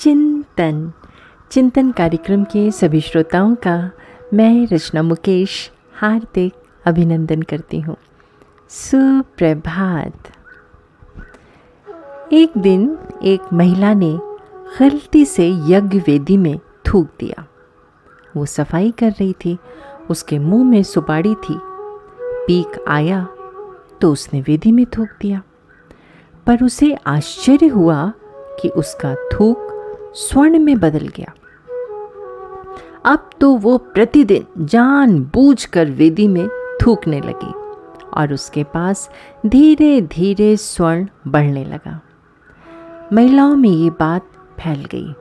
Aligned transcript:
चिंतन। 0.00 0.92
चिंतन 1.50 1.90
कार्यक्रम 1.90 2.44
के 2.44 2.70
सभी 2.70 3.00
श्रोताओं 3.00 3.54
का 3.54 3.90
मैं 4.34 4.66
रचना 4.72 5.02
मुकेश 5.02 5.70
हार्दिक 5.94 6.54
अभिनंदन 6.84 7.42
करती 7.42 7.80
हूँ। 7.80 7.96
सुप्रभात। 8.68 10.12
एक 12.32 12.52
दिन 12.58 12.98
एक 13.22 13.40
महिला 13.52 13.94
ने 13.94 14.18
गलती 14.80 15.24
से 15.24 15.48
यज्ञ 15.48 15.98
वेदी 15.98 16.36
में 16.36 16.58
थूक 16.58 17.06
दिया। 17.20 17.46
वो 18.36 18.46
सफ़ाई 18.46 18.90
कर 18.90 19.10
रही 19.10 19.32
थी, 19.32 19.58
उसके 20.10 20.38
मुँह 20.38 20.64
में 20.64 20.82
सुपाड़ी 20.82 21.34
थी। 21.34 21.60
पीक 22.46 22.84
आया 22.88 23.28
तो 24.00 24.12
उसने 24.12 24.40
वेदी 24.40 24.72
में 24.72 24.86
थूक 24.86 25.08
दिया। 25.20 25.42
पर 26.46 26.64
उसे 26.64 26.94
आश्चर्य 26.94 27.66
हुआ 27.66 28.12
कि 28.62 28.68
उसका 28.68 29.14
थूक 29.14 29.69
स्वर्ण 30.14 30.58
में 30.58 30.80
बदल 30.80 31.08
गया। 31.08 31.34
अब 33.04 33.30
तो 33.40 33.54
वो 33.54 33.78
प्रतिदिन 33.78 34.66
जान 34.66 35.20
बूझ 35.24 35.64
कर 35.64 35.90
वेदी 35.90 36.28
में 36.28 36.48
थूकने 36.82 37.20
लगी 37.20 37.52
और 38.14 38.32
उसके 38.32 38.64
पास 38.64 39.10
धीरे 39.46 40.00
धीरे 40.00 40.56
स्वर्ण 40.56 41.06
बढ़ने 41.28 41.64
लगा। 41.64 42.00
महिलाओं 43.12 43.56
में 43.56 43.70
ये 43.70 43.90
बात 43.90 44.22
फैल 44.60 44.84
गई। 44.84 45.14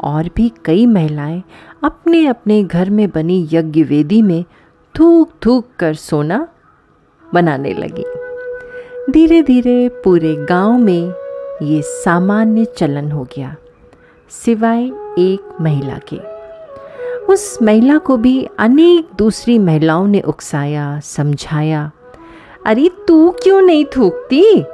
और 0.00 0.30
भी 0.36 0.52
कई 0.64 0.86
महिलाएँ 0.86 1.42
अपने 1.84 2.26
अपने 2.26 2.64
घर 2.64 2.90
में 2.90 3.10
बनी 3.10 3.48
यज्ञ 3.52 3.82
वेदी 3.82 4.22
में 4.22 4.44
थूक 4.98 5.30
थूक 5.46 5.66
कर 5.78 5.94
सोना 5.94 6.48
बनाने 7.34 7.74
लगी। 7.74 8.04
धीरे 9.12 9.42
धीरे 9.42 9.88
पूरे 9.88 10.34
गाँव 10.34 10.78
में 10.78 11.12
ये 11.62 11.82
सामान्य 11.82 12.64
चलन 12.64 13.12
हो 13.12 13.24
गया। 13.36 13.56
सिवाय 14.32 14.84
एक 15.18 15.56
महिला 15.60 16.00
के। 16.12 16.16
उस 17.32 17.58
महिला 17.62 17.98
को 17.98 18.16
भी 18.16 18.48
अनेक 18.58 19.08
दूसरी 19.18 19.58
महिलाओं 19.58 20.06
ने 20.06 20.20
उकसाया, 20.20 21.00
समझाया, 21.00 21.90
अरे 22.66 22.90
तू 23.08 23.30
क्यों 23.30 23.62
नहीं 23.62 23.84
थूकती? 23.84 24.64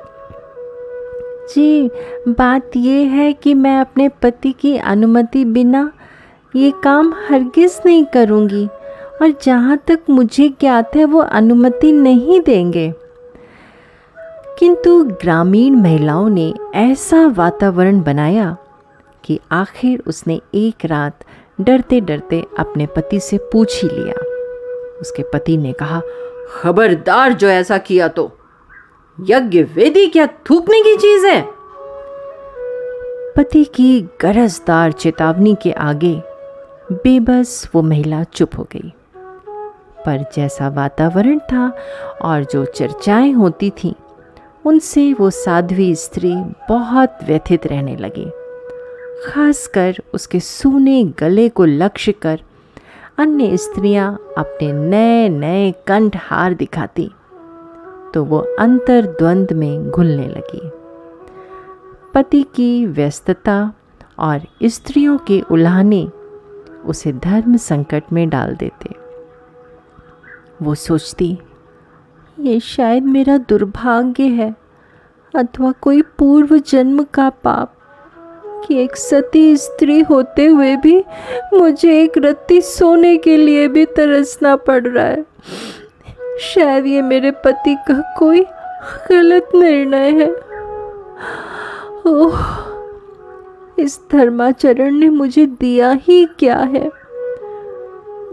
जी, 1.55 1.89
बात 2.29 2.71
यह 2.77 3.11
है 3.11 3.33
कि 3.33 3.55
मैं 3.55 3.81
अपने 3.81 4.09
पति 4.09 4.53
की 4.53 4.77
अनुमति 4.77 5.45
बिना 5.45 5.93
ये 6.57 6.73
काम 6.85 7.15
हरगिज़ 7.29 7.81
नहीं 7.87 8.05
करूँगी 8.05 8.67
और 9.23 9.35
जहाँ 9.43 9.79
तक 9.87 9.99
मुझे 10.11 10.49
ज्ञात 10.49 10.97
है 10.97 11.05
वो 11.05 11.19
अनुमति 11.19 11.93
नहीं 11.93 12.41
देंगे। 12.41 12.95
किंतु 14.59 15.05
ग्रामीण 15.05 15.75
महिलाओं 15.75 16.29
ने 16.29 16.55
ऐसा 16.75 17.27
वातावरण 17.27 18.03
बनाया 18.03 18.57
कि 19.29 19.41
आखिर 19.53 20.03
उसने 20.07 20.41
एक 20.55 20.85
रात 20.85 21.25
डरते 21.61 22.01
डरते 22.01 22.45
अपने 22.59 22.87
पति 22.87 23.21
से 23.21 23.39
पूछ 23.39 23.85
ही 23.85 23.89
लिया। 23.89 24.15
उसके 25.01 25.23
पति 25.23 25.57
ने 25.57 25.73
कहा, 25.73 26.03
खबरदार 26.61 27.33
जो 27.33 27.49
ऐसा 27.49 27.79
किया 27.79 28.09
तो 28.09 28.39
यज्ञ 29.21 29.63
वेदी 29.63 30.07
क्या 30.07 30.27
थूकने 30.27 30.81
की 30.81 30.97
चीज़ 30.97 31.27
है? 31.27 31.49
पति 33.37 33.65
की 33.65 34.01
गरजदार 34.21 34.93
चेतावनी 34.93 35.57
के 35.63 35.73
आगे 35.73 36.23
बेबस 36.93 37.71
वो 37.75 37.83
महिला 37.83 38.25
चुप 38.25 38.51
हो 38.59 38.69
गई। 38.73 38.93
पर 40.07 40.25
जैसा 40.37 40.69
वातावरण 40.69 41.39
था 41.39 41.77
और 42.23 42.45
जो 42.45 42.65
चर्चाएँ 42.65 43.33
होती 43.33 43.71
थीं, 43.71 43.93
उनसे 44.65 45.13
वो 45.13 45.31
साध्वी 45.31 45.95
स्त्री 45.95 46.35
बहुत 46.69 47.19
व्यथित 47.27 47.67
रहने 47.67 47.97
लगी। 47.97 48.31
खासकर 49.27 49.97
उसके 50.15 50.41
सूने 50.41 51.03
गले 51.19 51.49
को 51.49 51.65
लक्ष्य 51.65 52.13
कर 52.13 52.41
अन्य 53.19 53.57
स्त्रियाँ 53.57 54.13
अपने 54.39 54.73
नए 54.73 55.29
नए 55.29 55.71
कंठ 55.87 56.17
हार 56.17 56.55
दिखाती 56.55 57.11
तो 58.15 58.25
वो 58.25 58.39
अंतर 58.59 59.07
द्वंद 59.19 59.53
में 59.53 59.91
घुलने 59.91 60.27
लगी। 60.29 60.71
पति 62.15 62.43
की 62.55 62.87
व्यस्तता 62.87 63.73
और 64.19 64.41
स्त्रियों 64.65 65.19
के 65.19 65.41
उल्हाने 65.51 66.05
उसे 66.85 67.13
धर्म 67.13 67.57
संकट 67.57 68.13
में 68.13 68.29
डाल 68.29 68.55
देते। 68.57 68.95
वो 70.63 70.75
सोचती, 70.75 71.39
ये 72.41 72.61
शायद 72.61 73.05
मेरा 73.05 73.37
दुर्भाग्य 73.39 74.27
है 74.27 74.55
अथवा 75.35 75.73
कोई 75.73 76.03
पूर्व 76.19 76.59
जन्म 76.59 77.03
का 77.05 77.29
पाप 77.31 77.75
कि 78.67 78.83
एक 78.83 78.97
सती 78.97 79.57
स्त्री 79.57 80.01
होते 80.01 80.47
हुए 80.47 80.77
भी 80.77 81.05
मुझे 81.55 82.03
एक 82.03 82.13
रत्ती 82.19 82.61
सोने 82.61 83.17
के 83.17 83.37
लिए 83.37 83.69
भी 83.69 83.85
तरसना 83.85 84.57
पड़ 84.57 84.87
रहा 84.87 85.05
है। 85.05 85.27
शायद 86.41 86.87
ये 86.87 87.03
मेरे 87.03 87.31
पति 87.31 87.75
का 87.75 88.15
कोई 88.19 88.45
गलत 89.11 89.49
निर्णय 89.55 90.11
है। 90.11 90.33
ओह, 92.07 92.39
इस 93.79 94.01
धर्माचरण 94.13 94.95
ने 94.95 95.09
मुझे 95.09 95.47
दिया 95.47 95.91
ही 95.91 96.25
क्या 96.25 96.59
है? 96.59 96.91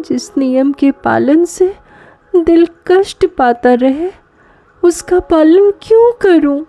जिस 0.02 0.38
नियम 0.38 0.72
के 0.72 0.92
पालन 0.92 1.46
से 1.46 1.76
दिल 2.36 2.68
कष्ट 2.88 3.26
पाता 3.26 3.74
रहे, 3.74 4.12
उसका 4.84 5.20
पालन 5.20 5.72
क्यों 5.72 6.12
करूँ? 6.22 6.66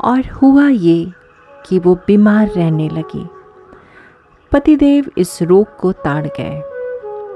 और 0.00 0.20
हुआ 0.42 0.68
ये 0.68 1.06
कि 1.66 1.78
वो 1.78 1.94
बीमार 1.94 2.48
रहने 2.48 2.88
लगी। 2.88 3.28
पतिदेव 4.52 5.10
इस 5.18 5.42
रोग 5.42 5.76
को 5.76 5.92
ताड़ 5.92 6.26
गए 6.26 6.60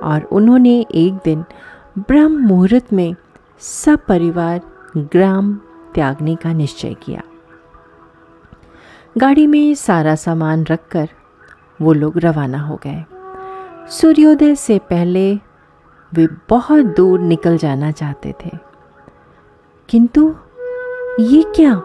और 0.02 0.28
उन्होंने 0.32 0.86
एक 0.94 1.14
दिन 1.14 1.44
ब्रह्म 1.98 2.46
मुहूर्त 2.46 2.92
में 2.92 3.14
सब 3.58 3.98
परिवार 4.08 4.60
ग्राम 4.96 5.60
त्यागने 5.94 6.36
का 6.36 6.52
निश्चय 6.52 6.94
किया। 6.94 7.22
गाड़ी 9.18 9.46
में 9.46 9.74
सारा 9.74 10.14
सामान 10.14 10.64
रखकर 10.64 11.08
वो 11.82 11.92
लोग 11.92 12.12
रवाना 12.16 12.60
हो 12.60 12.80
गए। 12.86 13.04
सूर्योदय 13.88 14.54
से 14.54 14.78
पहले 14.78 15.34
वे 16.14 16.28
बहुत 16.48 16.84
दूर 16.84 17.20
निकल 17.20 17.56
जाना 17.56 17.90
चाहते 17.90 18.34
थे। 18.44 18.50
किंतु 19.88 20.34
ये 21.20 21.42
क्या? 21.42 21.82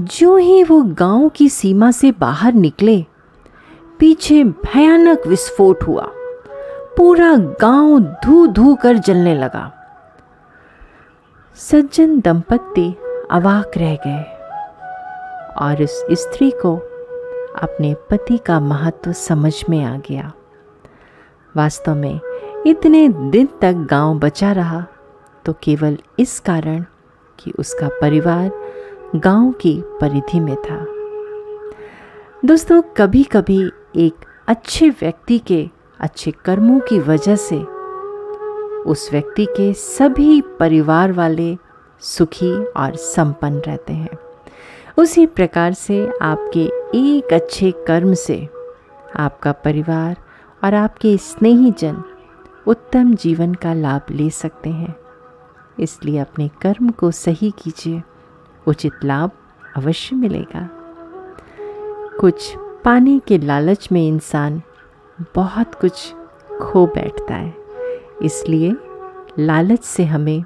जो 0.00 0.36
ही 0.36 0.62
वो 0.64 0.80
गाँव 0.82 1.28
की 1.28 1.48
सीमा 1.48 1.90
से 1.90 2.10
बाहर 2.12 2.52
निकले, 2.52 3.04
पीछे 3.98 4.42
भयानक 4.44 5.26
विस्फोट 5.26 5.82
हुआ। 5.82 6.08
पूरा 6.96 7.36
गाँव 7.60 8.00
धू 8.24 8.46
धू 8.46 8.74
कर 8.74 8.98
जलने 8.98 9.34
लगा। 9.34 9.70
सज्जन 11.56 12.18
दंपत्ति 12.20 12.94
अवाक 13.30 13.72
रह 13.76 13.94
गए 14.06 14.22
और 15.56 15.82
इस 15.82 16.02
स्त्री 16.12 16.50
को 16.50 16.76
अपने 17.62 17.94
पति 18.10 18.38
का 18.38 18.58
महत्व 18.60 19.12
समझ 19.12 19.54
में 19.70 19.82
आ 19.84 19.96
गया। 19.98 20.32
वास्तव 21.56 21.94
में 21.94 22.20
इतने 22.66 23.08
दिन 23.08 23.48
तक 23.60 23.86
गाँव 23.90 24.18
बचा 24.18 24.52
रहा 24.52 24.84
तो 25.44 25.52
केवल 25.62 25.98
इस 26.18 26.38
कारण 26.40 26.84
कि 27.38 27.52
उसका 27.58 27.88
परिवार 28.00 28.50
गाँव 29.16 29.52
की 29.52 29.82
परिधि 30.00 30.40
में 30.40 30.56
था। 30.56 30.86
दोस्तों 32.44 32.82
कभी 32.96 33.22
कभी 33.22 33.70
एक 33.96 34.14
अच्छे 34.48 34.90
व्यक्ति 34.90 35.38
के 35.38 35.70
अच्छे 36.00 36.30
कर्मों 36.30 36.80
की 36.80 36.98
वजह 36.98 37.36
से 37.36 37.56
उस 38.82 39.08
व्यक्ति 39.12 39.46
के 39.46 39.72
सभी 39.72 40.40
परिवार 40.40 41.12
वाले 41.12 41.56
सुखी 42.00 42.64
और 42.64 42.96
संपन्न 42.96 43.58
रहते 43.58 43.92
हैं। 43.92 44.18
उसी 44.98 45.26
प्रकार 45.26 45.72
से 45.72 46.12
आपके 46.22 46.64
एक 46.98 47.32
अच्छे 47.32 47.70
कर्म 47.70 48.14
से 48.14 48.48
आपका 49.16 49.52
परिवार 49.52 50.16
और 50.64 50.74
आपके 50.74 51.16
स्नेही 51.16 51.70
जन 51.70 52.02
उत्तम 52.66 53.14
जीवन 53.14 53.54
का 53.54 53.74
लाभ 53.74 54.02
ले 54.10 54.30
सकते 54.30 54.70
हैं। 54.70 54.94
इसलिए 55.80 56.18
अपने 56.18 56.48
कर्म 56.48 56.90
को 56.90 57.10
सही 57.10 57.50
कीजिए। 57.50 58.02
उचित 58.66 59.04
लाभ 59.04 59.30
अवश्य 59.76 60.16
मिलेगा। 60.16 60.68
कुछ 62.20 62.54
पाने 62.84 63.18
के 63.18 63.38
लालच 63.38 63.88
में 63.92 64.06
इंसान 64.06 64.60
बहुत 65.34 65.74
कुछ 65.74 66.12
खो 66.60 66.86
बैठता 66.86 67.34
है, 67.34 67.54
इसलिए 68.22 68.74
लालच 69.38 69.82
से 69.84 70.04
हमें 70.04 70.44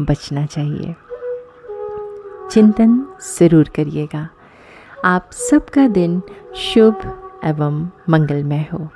बचना 0.00 0.44
चाहिए। 0.46 0.94
चिंतन 2.50 3.02
ज़रूर 3.28 3.68
करिएगा। 3.68 4.28
आप 5.04 5.30
सबका 5.32 5.86
दिन 5.88 6.20
शुभ 6.58 7.02
एवं 7.44 7.84
मंगलमय 8.08 8.66
हो। 8.72 8.88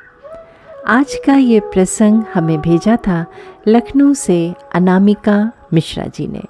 आज 0.89 1.15
का 1.27 1.35
ये 1.35 1.61
प्रसंग 1.65 2.23
हमें 2.35 2.61
भेजा 2.61 2.97
था 3.07 3.25
लखनऊ 3.69 4.15
से 4.15 4.55
अनामिका 4.75 5.37
मिश्रा 5.73 6.07
जी 6.07 6.27
ने। 6.27 6.43